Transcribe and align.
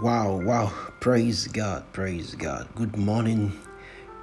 Wow, 0.00 0.40
wow. 0.40 0.72
Praise 1.00 1.46
God, 1.46 1.84
praise 1.92 2.34
God. 2.34 2.66
Good 2.74 2.96
morning 2.96 3.52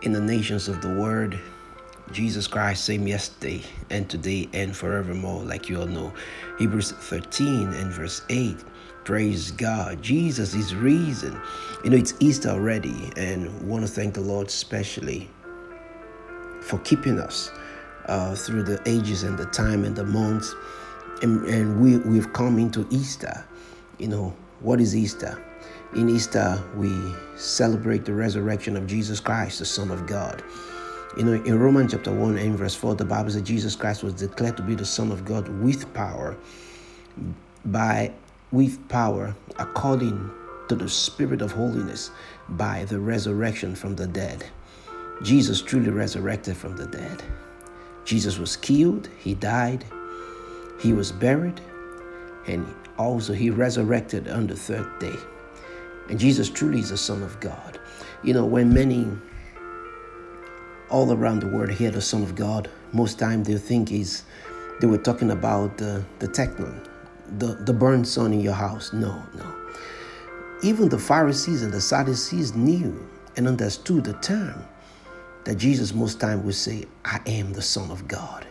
in 0.02 0.12
the 0.12 0.20
nations 0.20 0.68
of 0.68 0.82
the 0.82 0.90
world. 0.90 1.38
Jesus 2.12 2.48
Christ, 2.48 2.84
same 2.84 3.08
yesterday 3.08 3.62
and 3.90 4.10
today 4.10 4.50
and 4.52 4.76
forevermore, 4.76 5.44
like 5.44 5.70
you 5.70 5.80
all 5.80 5.86
know. 5.86 6.12
Hebrews 6.58 6.92
13 6.92 7.72
and 7.74 7.92
verse 7.94 8.24
8. 8.30 8.58
Praise 9.06 9.52
God. 9.52 10.02
Jesus 10.02 10.54
is 10.56 10.74
risen. 10.76 11.40
You 11.84 11.92
know, 11.92 11.98
it's 11.98 12.16
Easter 12.20 12.50
already, 12.50 13.12
and 13.16 13.62
want 13.62 13.86
to 13.86 13.88
thank 13.90 14.16
the 14.16 14.22
Lord 14.22 14.50
specially 14.50 15.30
for 16.62 16.80
keeping 16.80 17.20
us 17.20 17.52
uh, 18.08 18.36
through 18.36 18.64
the 18.64 18.82
ages 18.86 19.24
and 19.24 19.38
the 19.38 19.46
time 19.46 19.86
and 19.86 19.96
the 19.96 20.04
months. 20.04 20.54
And, 21.22 21.46
and 21.46 21.80
we, 21.80 22.00
we've 22.00 22.34
come 22.34 22.58
into 22.58 22.88
Easter. 22.90 23.46
You 24.00 24.08
know, 24.08 24.36
what 24.62 24.82
is 24.82 24.96
Easter? 24.96 25.42
In 25.96 26.10
Easter, 26.10 26.62
we 26.76 26.94
celebrate 27.36 28.06
the 28.06 28.14
resurrection 28.14 28.76
of 28.76 28.86
Jesus 28.86 29.20
Christ, 29.20 29.60
the 29.60 29.66
Son 29.66 29.90
of 29.90 30.06
God. 30.06 30.44
You 31.18 31.24
know, 31.24 31.44
in 31.44 31.58
Romans 31.58 31.94
chapter 31.94 32.12
1 32.12 32.38
and 32.38 32.58
verse 32.58 32.76
4, 32.76 32.96
the 32.96 33.06
Bible 33.06 33.32
says 33.32 33.42
Jesus 33.42 33.76
Christ 33.76 34.04
was 34.04 34.14
declared 34.14 34.58
to 34.58 34.64
be 34.64 34.76
the 34.76 34.86
Son 34.86 35.12
of 35.12 35.26
God 35.26 35.48
with 35.48 35.92
power, 35.94 36.38
by 37.66 38.12
with 38.52 38.88
power 38.90 39.36
according 39.58 40.30
to 40.68 40.76
the 40.76 40.88
Spirit 40.88 41.42
of 41.42 41.52
holiness 41.52 42.12
by 42.50 42.86
the 42.86 43.00
resurrection 43.00 43.76
from 43.76 43.96
the 43.96 44.08
dead. 44.08 44.46
Jesus 45.24 45.62
truly 45.62 45.90
resurrected 45.90 46.56
from 46.56 46.76
the 46.78 46.88
dead. 46.88 47.24
Jesus 48.06 48.38
was 48.38 48.56
killed, 48.56 49.10
he 49.18 49.34
died, 49.34 49.84
he 50.80 50.94
was 50.94 51.12
buried, 51.12 51.60
and 52.48 52.66
also 53.00 53.34
he 53.34 53.50
resurrected 53.50 54.28
on 54.28 54.48
the 54.48 54.56
third 54.56 54.88
day. 55.00 55.16
And 56.10 56.20
Jesus 56.20 56.50
truly 56.50 56.80
is 56.80 56.90
the 56.90 56.98
Son 56.98 57.24
of 57.24 57.40
God. 57.40 57.80
You 58.24 58.34
know, 58.34 58.46
when 58.46 58.74
many 58.74 59.08
all 60.90 61.12
around 61.14 61.40
the 61.40 61.48
world 61.48 61.70
hear 61.70 61.92
the 61.92 62.02
Son 62.02 62.24
of 62.24 62.36
God, 62.36 62.70
most 62.92 63.20
time 63.20 63.44
they 63.44 63.58
think 63.58 63.92
is 63.92 64.24
they 64.82 64.88
were 64.88 64.98
talking 64.98 65.32
about 65.32 65.72
uh, 65.82 65.86
the, 65.86 66.06
the 66.20 66.28
technon, 66.28 66.88
the, 67.38 67.56
the 67.66 67.74
burnt 67.74 68.08
son 68.08 68.34
in 68.34 68.42
your 68.42 68.54
house. 68.54 68.92
No, 68.94 69.22
no. 69.36 69.56
Even 70.64 70.90
the 70.90 70.98
Pharisees 70.98 71.64
and 71.64 71.72
the 71.72 71.82
Sadducees 71.82 72.56
knew 72.56 73.08
and 73.38 73.48
understood 73.48 74.04
the 74.04 74.14
term 74.14 74.66
that 75.46 75.56
Jesus 75.56 75.94
most 75.94 76.20
time 76.20 76.44
would 76.46 76.56
say, 76.56 76.86
I 77.06 77.20
am 77.26 77.54
the 77.54 77.62
Son 77.62 77.92
of 77.92 78.08
God. 78.08 78.46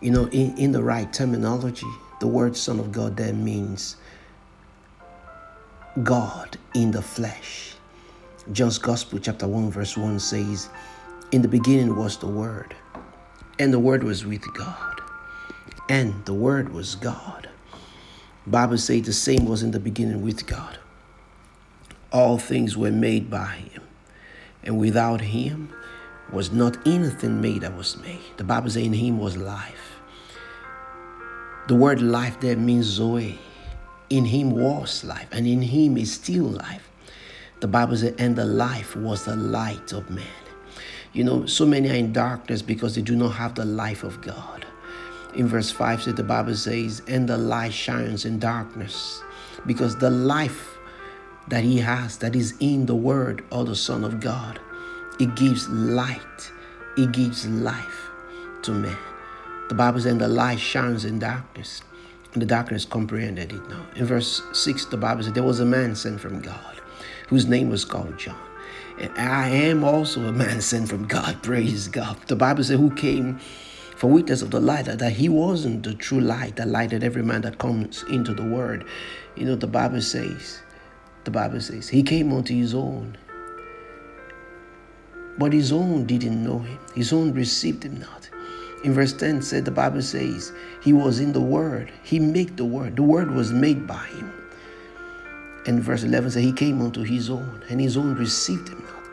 You 0.00 0.10
know, 0.10 0.26
in, 0.26 0.56
in 0.58 0.72
the 0.72 0.82
right 0.82 1.10
terminology, 1.12 1.86
the 2.24 2.28
word 2.28 2.56
Son 2.56 2.80
of 2.80 2.90
God 2.90 3.18
there 3.18 3.34
means 3.34 3.96
God 6.02 6.56
in 6.74 6.90
the 6.90 7.02
flesh. 7.02 7.74
John's 8.50 8.78
Gospel, 8.78 9.18
chapter 9.18 9.46
1, 9.46 9.70
verse 9.70 9.94
1 9.94 10.18
says, 10.18 10.70
In 11.32 11.42
the 11.42 11.48
beginning 11.48 11.94
was 11.96 12.16
the 12.16 12.26
Word, 12.26 12.74
and 13.58 13.74
the 13.74 13.78
Word 13.78 14.02
was 14.02 14.24
with 14.24 14.40
God, 14.54 15.02
and 15.90 16.24
the 16.24 16.32
Word 16.32 16.72
was 16.72 16.94
God. 16.94 17.50
Bible 18.46 18.78
says 18.78 19.02
the 19.02 19.12
same 19.12 19.44
was 19.44 19.62
in 19.62 19.72
the 19.72 19.78
beginning 19.78 20.22
with 20.22 20.46
God. 20.46 20.78
All 22.10 22.38
things 22.38 22.74
were 22.74 22.90
made 22.90 23.28
by 23.28 23.48
Him, 23.48 23.82
and 24.62 24.78
without 24.78 25.20
Him 25.20 25.68
was 26.32 26.50
not 26.50 26.78
anything 26.86 27.42
made 27.42 27.60
that 27.60 27.76
was 27.76 27.98
made. 27.98 28.22
The 28.38 28.44
Bible 28.44 28.70
says 28.70 28.82
in 28.82 28.94
Him 28.94 29.18
was 29.18 29.36
life. 29.36 29.93
The 31.66 31.74
word 31.74 32.02
life 32.02 32.40
there 32.40 32.56
means 32.56 32.84
Zoe 32.86 33.38
in 34.10 34.26
him 34.26 34.50
was 34.50 35.02
life, 35.02 35.28
and 35.32 35.46
in 35.46 35.62
him 35.62 35.96
is 35.96 36.12
still 36.12 36.44
life. 36.44 36.90
The 37.60 37.68
Bible 37.68 37.96
says, 37.96 38.14
and 38.18 38.36
the 38.36 38.44
life 38.44 38.94
was 38.94 39.24
the 39.24 39.36
light 39.36 39.92
of 39.92 40.10
man. 40.10 40.26
You 41.14 41.24
know, 41.24 41.46
so 41.46 41.64
many 41.64 41.88
are 41.88 41.94
in 41.94 42.12
darkness 42.12 42.60
because 42.60 42.94
they 42.94 43.02
do 43.02 43.16
not 43.16 43.30
have 43.30 43.54
the 43.54 43.64
life 43.64 44.04
of 44.04 44.20
God. 44.20 44.66
In 45.34 45.48
verse 45.48 45.70
5 45.70 46.02
says 46.02 46.14
the 46.14 46.22
Bible 46.22 46.54
says, 46.54 47.00
and 47.08 47.28
the 47.28 47.38
light 47.38 47.72
shines 47.72 48.24
in 48.24 48.38
darkness. 48.38 49.22
Because 49.64 49.96
the 49.96 50.10
life 50.10 50.76
that 51.48 51.64
he 51.64 51.78
has, 51.78 52.18
that 52.18 52.36
is 52.36 52.54
in 52.60 52.84
the 52.84 52.94
word 52.94 53.42
of 53.50 53.68
the 53.68 53.76
Son 53.76 54.04
of 54.04 54.20
God, 54.20 54.60
it 55.18 55.34
gives 55.34 55.68
light, 55.68 56.52
it 56.98 57.12
gives 57.12 57.46
life 57.46 58.10
to 58.62 58.72
man. 58.72 59.13
The 59.68 59.74
Bible 59.74 60.00
says, 60.00 60.18
the 60.18 60.28
light 60.28 60.60
shines 60.60 61.04
in 61.04 61.18
darkness 61.18 61.82
and 62.34 62.42
the 62.42 62.46
darkness 62.46 62.84
comprehended 62.84 63.52
it 63.52 63.68
not. 63.68 63.96
In 63.96 64.06
verse 64.06 64.42
6, 64.52 64.86
the 64.86 64.96
Bible 64.96 65.22
said, 65.22 65.34
There 65.34 65.42
was 65.42 65.60
a 65.60 65.64
man 65.64 65.94
sent 65.94 66.20
from 66.20 66.40
God 66.40 66.80
whose 67.28 67.46
name 67.46 67.70
was 67.70 67.84
called 67.84 68.18
John. 68.18 68.38
And 68.98 69.10
I 69.16 69.48
am 69.48 69.82
also 69.82 70.26
a 70.26 70.32
man 70.32 70.60
sent 70.60 70.88
from 70.88 71.06
God. 71.06 71.42
Praise 71.42 71.88
God. 71.88 72.18
The 72.26 72.36
Bible 72.36 72.64
said, 72.64 72.78
Who 72.78 72.90
came 72.94 73.38
for 73.96 74.10
witness 74.10 74.42
of 74.42 74.50
the 74.50 74.60
light, 74.60 74.86
that 74.86 75.12
he 75.12 75.28
wasn't 75.28 75.84
the 75.84 75.94
true 75.94 76.20
light 76.20 76.56
that 76.56 76.68
lighted 76.68 77.04
every 77.04 77.22
man 77.22 77.42
that 77.42 77.58
comes 77.58 78.02
into 78.10 78.34
the 78.34 78.44
word. 78.44 78.84
You 79.36 79.46
know, 79.46 79.54
the 79.56 79.68
Bible 79.68 80.02
says, 80.02 80.60
the 81.24 81.30
Bible 81.30 81.60
says, 81.60 81.88
He 81.88 82.02
came 82.02 82.32
unto 82.32 82.54
his 82.54 82.74
own. 82.74 83.16
But 85.38 85.52
his 85.52 85.72
own 85.72 86.06
didn't 86.06 86.44
know 86.44 86.60
him. 86.60 86.78
His 86.94 87.12
own 87.12 87.32
received 87.32 87.84
him 87.84 87.98
not. 87.98 88.28
In 88.84 88.92
verse 88.92 89.14
10 89.14 89.40
said 89.40 89.64
the 89.64 89.70
Bible 89.70 90.02
says 90.02 90.52
he 90.82 90.92
was 90.92 91.18
in 91.18 91.32
the 91.32 91.40
word. 91.40 91.90
He 92.02 92.18
made 92.18 92.56
the 92.56 92.66
word. 92.66 92.96
The 92.96 93.02
word 93.02 93.30
was 93.30 93.50
made 93.50 93.86
by 93.86 94.06
him. 94.08 94.32
And 95.66 95.82
verse 95.82 96.02
11 96.02 96.32
said 96.32 96.42
he 96.42 96.52
came 96.52 96.82
unto 96.82 97.02
his 97.02 97.30
own 97.30 97.62
and 97.70 97.80
his 97.80 97.96
own 97.96 98.14
received 98.14 98.68
him 98.68 98.80
not. 98.80 99.08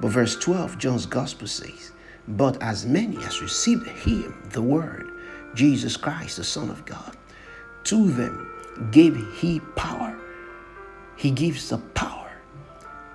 But 0.00 0.08
verse 0.08 0.36
12, 0.36 0.78
John's 0.78 1.06
gospel 1.06 1.46
says, 1.46 1.92
but 2.26 2.60
as 2.62 2.86
many 2.86 3.16
as 3.18 3.40
received 3.40 3.86
him, 3.86 4.42
the 4.50 4.62
word, 4.62 5.10
Jesus 5.54 5.96
Christ, 5.96 6.38
the 6.38 6.44
Son 6.44 6.70
of 6.70 6.84
God, 6.84 7.16
to 7.84 8.10
them 8.10 8.50
gave 8.90 9.14
he 9.34 9.60
power. 9.76 10.18
He 11.16 11.30
gives 11.30 11.68
the 11.68 11.78
power, 11.78 12.32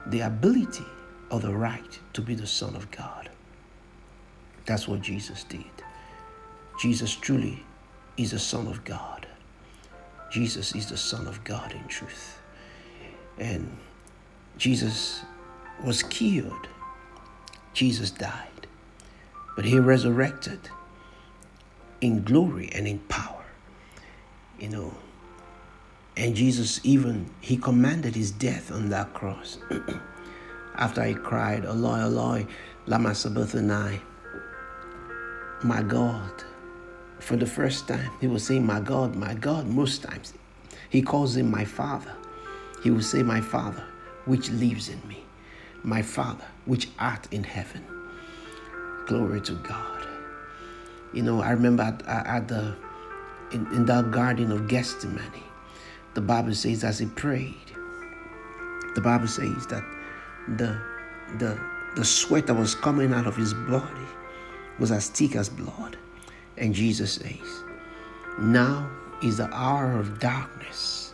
the 0.05 0.21
ability 0.21 0.85
or 1.29 1.39
the 1.39 1.53
right 1.53 1.99
to 2.13 2.21
be 2.21 2.35
the 2.35 2.47
Son 2.47 2.75
of 2.75 2.89
God. 2.91 3.29
That's 4.65 4.87
what 4.87 5.01
Jesus 5.01 5.43
did. 5.43 5.65
Jesus 6.79 7.13
truly 7.13 7.61
is 8.15 8.31
the 8.31 8.39
Son 8.39 8.65
of 8.65 8.85
God. 8.85 9.27
Jesus 10.31 10.73
is 10.73 10.89
the 10.89 10.95
Son 10.95 11.27
of 11.27 11.43
God 11.43 11.73
in 11.73 11.85
truth. 11.89 12.39
And 13.37 13.77
Jesus 14.57 15.23
was 15.83 16.03
killed. 16.03 16.67
Jesus 17.73 18.11
died. 18.11 18.67
But 19.57 19.65
he 19.65 19.77
resurrected 19.77 20.69
in 21.99 22.23
glory 22.23 22.69
and 22.73 22.87
in 22.87 22.99
power. 22.99 23.43
You 24.57 24.69
know. 24.69 24.93
And 26.15 26.33
Jesus 26.33 26.79
even 26.83 27.29
he 27.41 27.57
commanded 27.57 28.15
his 28.15 28.31
death 28.31 28.71
on 28.71 28.89
that 28.89 29.13
cross. 29.13 29.57
After 30.75 31.03
he 31.03 31.13
cried, 31.13 31.65
Eloi, 31.65 31.99
Eloi, 31.99 32.47
lama 32.85 33.13
sabachthani, 33.13 33.99
my 35.61 35.81
God, 35.81 36.43
for 37.19 37.35
the 37.35 37.45
first 37.45 37.87
time. 37.87 38.11
He 38.21 38.27
will 38.27 38.39
say, 38.39 38.59
My 38.59 38.79
God, 38.79 39.15
my 39.15 39.33
God, 39.33 39.67
most 39.67 40.03
times. 40.03 40.33
He 40.89 41.01
calls 41.01 41.35
him 41.35 41.51
my 41.51 41.65
Father. 41.65 42.13
He 42.83 42.91
will 42.91 43.01
say, 43.01 43.23
My 43.23 43.41
Father, 43.41 43.83
which 44.25 44.49
lives 44.49 44.89
in 44.89 45.01
me, 45.07 45.23
my 45.83 46.01
Father, 46.01 46.45
which 46.65 46.89
art 46.97 47.27
in 47.31 47.43
heaven. 47.43 47.83
Glory 49.05 49.41
to 49.41 49.53
God. 49.53 50.07
You 51.13 51.23
know, 51.23 51.41
I 51.41 51.51
remember 51.51 51.83
at, 51.83 52.05
at 52.07 52.47
the 52.47 52.75
in, 53.51 53.65
in 53.73 53.85
that 53.85 54.11
garden 54.11 54.51
of 54.51 54.67
Gethsemane, 54.67 55.43
the 56.13 56.21
Bible 56.21 56.53
says 56.53 56.83
as 56.83 56.99
he 56.99 57.07
prayed, 57.07 57.55
the 58.95 59.01
Bible 59.01 59.27
says 59.27 59.65
that 59.67 59.83
the 60.57 60.79
the 61.37 61.59
the 61.95 62.05
sweat 62.05 62.47
that 62.47 62.53
was 62.53 62.75
coming 62.75 63.13
out 63.13 63.25
of 63.25 63.35
his 63.35 63.53
body 63.53 64.07
was 64.77 64.91
as 64.91 65.09
thick 65.09 65.35
as 65.35 65.49
blood. 65.49 65.97
And 66.59 66.75
Jesus 66.75 67.13
says, 67.13 67.63
Now 68.37 68.89
is 69.23 69.37
the 69.37 69.49
hour 69.53 69.97
of 69.97 70.19
darkness 70.19 71.13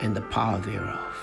and 0.00 0.14
the 0.14 0.20
power 0.22 0.58
thereof. 0.58 1.14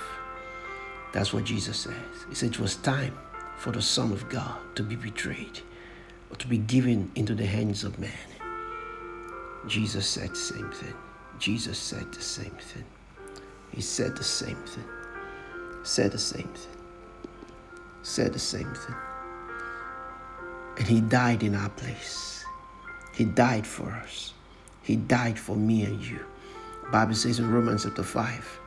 That's 1.13 1.31
what 1.31 1.43
Jesus 1.43 1.77
says. 1.77 1.93
He 2.27 2.35
said 2.35 2.49
it 2.49 2.59
was 2.59 2.75
time 2.77 3.15
for 3.57 3.71
the 3.71 3.81
Son 3.81 4.11
of 4.11 4.27
God 4.29 4.59
to 4.75 4.83
be 4.83 4.95
betrayed 4.95 5.59
or 6.31 6.35
to 6.37 6.47
be 6.47 6.57
given 6.57 7.11
into 7.15 7.35
the 7.35 7.45
hands 7.45 7.83
of 7.83 7.99
man. 7.99 8.11
Jesus 9.67 10.07
said 10.07 10.31
the 10.31 10.35
same 10.35 10.71
thing. 10.71 10.93
Jesus 11.37 11.77
said 11.77 12.11
the 12.11 12.21
same 12.21 12.57
thing. 12.59 12.83
He 13.71 13.81
said 13.81 14.15
the 14.15 14.23
same 14.23 14.57
thing. 14.65 14.85
Said 15.83 16.11
the 16.11 16.17
same 16.17 16.47
thing. 16.47 16.79
Said 18.01 18.33
the 18.33 18.39
same 18.39 18.73
thing. 18.73 18.95
And 20.77 20.87
he 20.87 21.01
died 21.01 21.43
in 21.43 21.55
our 21.55 21.69
place. 21.69 22.42
He 23.13 23.25
died 23.25 23.65
for 23.67 23.91
us. 23.91 24.33
He 24.81 24.95
died 24.95 25.39
for 25.39 25.55
me 25.55 25.83
and 25.83 26.03
you. 26.03 26.19
Bible 26.91 27.15
says 27.15 27.39
in 27.39 27.49
Romans 27.49 27.83
chapter 27.83 28.03
5, 28.03 28.59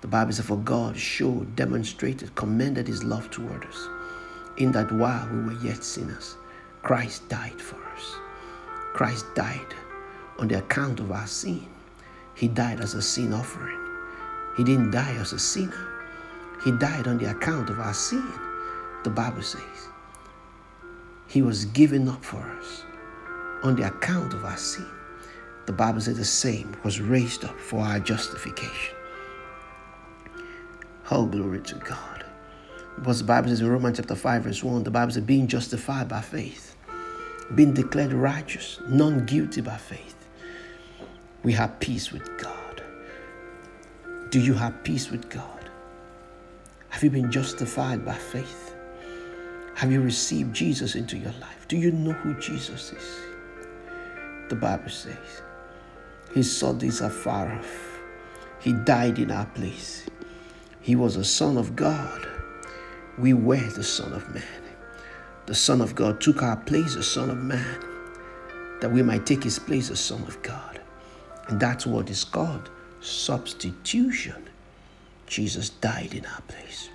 The 0.00 0.08
Bible 0.08 0.32
says, 0.32 0.46
For 0.46 0.56
God 0.56 0.96
showed, 0.96 1.54
demonstrated, 1.56 2.34
commended 2.34 2.86
his 2.86 3.04
love 3.04 3.30
toward 3.30 3.64
us, 3.64 3.88
in 4.56 4.72
that 4.72 4.90
while 4.92 5.28
we 5.30 5.40
were 5.40 5.62
yet 5.62 5.84
sinners, 5.84 6.36
Christ 6.82 7.28
died 7.28 7.60
for 7.60 7.76
us. 7.94 8.16
Christ 8.94 9.26
died 9.34 9.74
on 10.38 10.48
the 10.48 10.58
account 10.58 11.00
of 11.00 11.12
our 11.12 11.26
sin. 11.26 11.66
He 12.34 12.48
died 12.48 12.80
as 12.80 12.94
a 12.94 13.02
sin 13.02 13.32
offering. 13.32 13.78
He 14.56 14.64
didn't 14.64 14.90
die 14.90 15.14
as 15.16 15.32
a 15.32 15.38
sinner. 15.38 15.88
He 16.64 16.72
died 16.72 17.06
on 17.06 17.18
the 17.18 17.30
account 17.30 17.68
of 17.68 17.78
our 17.78 17.94
sin. 17.94 18.26
The 19.04 19.10
Bible 19.10 19.42
says 19.42 19.88
he 21.28 21.42
was 21.42 21.66
given 21.66 22.08
up 22.08 22.24
for 22.24 22.40
us 22.60 22.85
on 23.62 23.76
the 23.76 23.86
account 23.86 24.34
of 24.34 24.44
our 24.44 24.56
sin. 24.56 24.86
The 25.66 25.72
Bible 25.72 26.00
says 26.00 26.16
the 26.16 26.24
same 26.24 26.76
was 26.84 27.00
raised 27.00 27.44
up 27.44 27.58
for 27.58 27.80
our 27.80 27.98
justification. 27.98 28.94
Oh, 31.10 31.26
glory 31.26 31.60
to 31.60 31.74
God. 31.76 32.24
Because 32.96 33.18
the 33.18 33.24
Bible 33.24 33.48
says 33.48 33.60
in 33.60 33.68
Romans 33.68 33.98
chapter 33.98 34.14
5, 34.14 34.42
verse 34.42 34.62
1, 34.62 34.84
the 34.84 34.90
Bible 34.90 35.12
says, 35.12 35.22
being 35.22 35.46
justified 35.46 36.08
by 36.08 36.20
faith, 36.20 36.76
being 37.54 37.74
declared 37.74 38.12
righteous, 38.12 38.80
non 38.88 39.26
guilty 39.26 39.60
by 39.60 39.76
faith, 39.76 40.16
we 41.42 41.52
have 41.52 41.78
peace 41.78 42.12
with 42.12 42.38
God. 42.38 42.82
Do 44.30 44.40
you 44.40 44.54
have 44.54 44.82
peace 44.82 45.10
with 45.10 45.28
God? 45.28 45.70
Have 46.88 47.04
you 47.04 47.10
been 47.10 47.30
justified 47.30 48.04
by 48.04 48.14
faith? 48.14 48.74
Have 49.74 49.92
you 49.92 50.00
received 50.00 50.54
Jesus 50.54 50.94
into 50.94 51.18
your 51.18 51.32
life? 51.40 51.68
Do 51.68 51.76
you 51.76 51.92
know 51.92 52.12
who 52.12 52.34
Jesus 52.40 52.92
is? 52.92 53.20
The 54.48 54.56
Bible 54.56 54.90
says, 54.90 55.42
He 56.32 56.42
saw 56.42 56.72
this 56.72 57.00
afar 57.00 57.52
off. 57.52 57.98
He 58.60 58.72
died 58.72 59.18
in 59.18 59.30
our 59.30 59.46
place. 59.46 60.06
He 60.80 60.96
was 60.96 61.16
a 61.16 61.24
son 61.24 61.58
of 61.58 61.74
God. 61.74 62.26
We 63.18 63.32
were 63.32 63.56
the 63.56 63.82
Son 63.82 64.12
of 64.12 64.32
Man. 64.32 64.42
The 65.46 65.54
Son 65.54 65.80
of 65.80 65.94
God 65.94 66.20
took 66.20 66.42
our 66.42 66.56
place 66.56 66.96
as 66.96 67.06
Son 67.06 67.30
of 67.30 67.38
Man, 67.38 67.80
that 68.80 68.92
we 68.92 69.02
might 69.02 69.24
take 69.24 69.42
his 69.42 69.58
place 69.58 69.90
as 69.90 70.00
Son 70.00 70.22
of 70.22 70.40
God. 70.42 70.80
And 71.48 71.58
that's 71.58 71.86
what 71.86 72.10
is 72.10 72.24
called 72.24 72.70
substitution. 73.00 74.48
Jesus 75.26 75.70
died 75.70 76.14
in 76.14 76.26
our 76.26 76.40
place. 76.42 76.90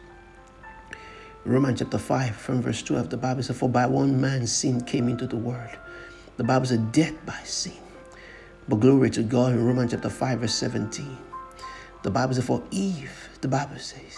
Romans 1.44 1.80
chapter 1.80 1.98
5, 1.98 2.36
from 2.36 2.62
verse 2.62 2.84
12, 2.84 3.10
the 3.10 3.18
Bible 3.18 3.42
says, 3.42 3.58
For 3.58 3.68
by 3.68 3.88
one 3.88 4.22
man 4.22 4.46
sin 4.46 4.82
came 4.84 5.10
into 5.10 5.26
the 5.26 5.38
world. 5.38 5.76
The 6.42 6.48
Bible 6.48 6.66
says, 6.66 6.80
death 6.92 7.24
by 7.24 7.38
sin. 7.44 7.78
But 8.68 8.80
glory 8.80 9.12
to 9.12 9.22
God 9.22 9.52
in 9.52 9.64
Romans 9.64 9.92
chapter 9.92 10.10
5, 10.10 10.40
verse 10.40 10.56
17. 10.56 11.16
The 12.02 12.10
Bible 12.10 12.34
says, 12.34 12.48
For 12.48 12.64
Eve, 12.72 13.30
the 13.42 13.48
Bible 13.48 13.78
says, 13.78 14.18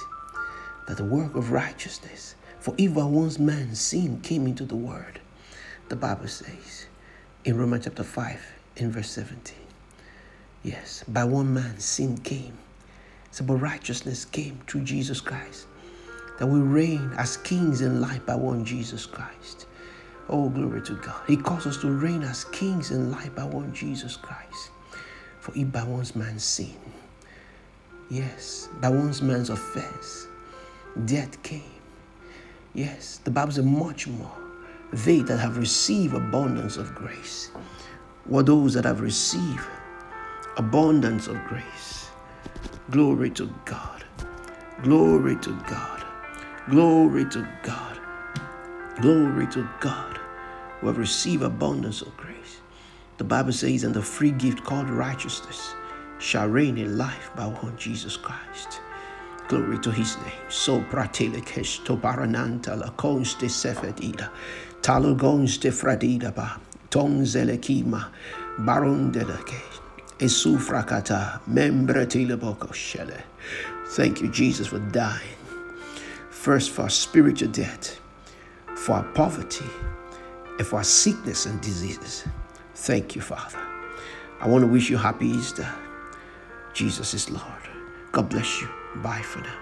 that 0.87 0.95
the 0.95 1.03
work 1.03 1.35
of 1.35 1.51
righteousness, 1.51 2.35
for 2.61 2.73
Eve 2.77 2.95
by 2.95 3.03
one 3.03 3.35
man 3.39 3.75
sin 3.75 4.21
came 4.21 4.47
into 4.47 4.63
the 4.63 4.77
world. 4.77 5.19
The 5.89 5.97
Bible 5.97 6.29
says 6.29 6.85
in 7.43 7.57
Romans 7.57 7.83
chapter 7.83 8.05
5, 8.05 8.39
in 8.77 8.89
verse 8.89 9.09
17. 9.09 9.57
Yes, 10.63 11.03
by 11.05 11.25
one 11.25 11.53
man 11.53 11.77
sin 11.77 12.17
came. 12.19 12.57
So, 13.31 13.43
but 13.43 13.55
righteousness 13.55 14.23
came 14.23 14.61
through 14.65 14.83
Jesus 14.85 15.19
Christ. 15.19 15.67
That 16.39 16.47
we 16.47 16.61
reign 16.61 17.11
as 17.17 17.35
kings 17.35 17.81
in 17.81 17.99
life 17.99 18.25
by 18.25 18.35
one 18.35 18.63
Jesus 18.63 19.05
Christ. 19.05 19.65
Oh, 20.29 20.49
glory 20.49 20.81
to 20.83 20.93
God. 20.95 21.21
He 21.27 21.35
calls 21.35 21.67
us 21.67 21.77
to 21.77 21.91
reign 21.91 22.23
as 22.23 22.45
kings 22.45 22.91
in 22.91 23.11
life 23.11 23.35
by 23.35 23.43
one 23.43 23.73
Jesus 23.73 24.15
Christ. 24.15 24.71
For 25.39 25.51
if 25.55 25.71
by 25.71 25.83
one 25.83 26.05
man's 26.15 26.43
sin, 26.43 26.77
yes, 28.09 28.69
by 28.79 28.89
one 28.89 29.13
man's 29.21 29.49
offense, 29.49 30.27
death 31.05 31.41
came. 31.43 31.63
Yes, 32.73 33.19
the 33.23 33.31
Bible 33.31 33.51
says 33.51 33.65
much 33.65 34.07
more. 34.07 34.31
They 34.93 35.19
that 35.23 35.37
have 35.37 35.57
received 35.57 36.13
abundance 36.13 36.77
of 36.77 36.95
grace 36.95 37.51
were 38.25 38.43
those 38.43 38.73
that 38.75 38.85
have 38.85 39.01
received 39.01 39.65
abundance 40.57 41.27
of 41.27 41.35
grace. 41.45 42.09
Glory 42.91 43.29
to 43.31 43.53
God. 43.65 44.03
Glory 44.83 45.35
to 45.37 45.59
God. 45.67 46.05
Glory 46.69 47.25
to 47.25 47.47
God. 47.63 47.92
Glory 49.01 49.47
to 49.47 49.67
God. 49.79 50.19
We 50.81 50.87
have 50.87 50.97
received 50.97 51.43
abundance 51.43 52.01
of 52.01 52.15
grace. 52.15 52.61
The 53.17 53.23
Bible 53.23 53.51
says, 53.51 53.83
and 53.83 53.93
the 53.93 54.01
free 54.01 54.31
gift 54.31 54.63
called 54.63 54.89
righteousness 54.89 55.73
shall 56.19 56.47
reign 56.47 56.77
in 56.77 56.97
life 56.97 57.31
by 57.35 57.45
one 57.47 57.77
Jesus 57.77 58.17
Christ. 58.17 58.79
Glory 59.47 59.79
to 59.79 59.91
his 59.91 60.15
name. 60.17 60.49
So 60.49 60.81
pratelikesh 60.81 61.85
to 61.85 61.97
barananta 61.97 62.79
la 62.79 62.91
conste 62.91 63.49
sefedida. 63.49 64.29
Talogonste 64.81 65.71
fradida 65.71 66.33
ba. 66.33 66.59
Tonzelekima. 66.89 68.09
Baron 68.59 69.11
delake. 69.11 69.59
Esufrakata, 70.19 71.41
shele. 72.73 73.21
Thank 73.87 74.21
you, 74.21 74.29
Jesus, 74.29 74.67
for 74.67 74.79
dying. 74.79 75.35
First 76.29 76.71
for 76.71 76.89
spiritual 76.89 77.49
death, 77.49 77.99
for 78.83 78.95
our 78.95 79.03
poverty, 79.13 79.65
and 80.57 80.67
for 80.67 80.75
our 80.75 80.83
sickness 80.83 81.45
and 81.45 81.61
diseases. 81.61 82.25
Thank 82.75 83.15
you, 83.15 83.21
Father. 83.21 83.59
I 84.41 84.47
want 84.49 84.61
to 84.63 84.67
wish 84.67 84.89
you 84.89 84.97
happy 84.97 85.27
Easter. 85.27 85.67
Jesus 86.73 87.13
is 87.13 87.29
Lord. 87.29 87.63
God 88.11 88.27
bless 88.27 88.59
you. 88.59 88.67
Bye 88.97 89.21
for 89.21 89.39
now. 89.39 89.59